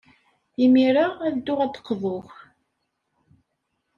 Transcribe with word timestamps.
Imir-a, 0.63 1.05
ad 1.25 1.33
dduɣ 1.37 1.59
ad 1.61 1.71
d-qḍuɣ. 1.75 2.25